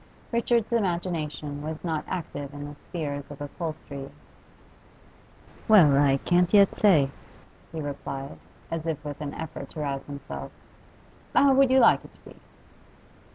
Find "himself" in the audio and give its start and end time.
10.07-10.51